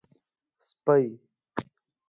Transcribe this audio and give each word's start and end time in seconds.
🐕 0.03 0.03
سپۍ 0.67 1.05